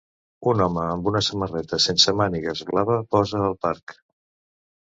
[0.51, 3.99] Un home amb una samarreta sense mànigues blava posa al parc.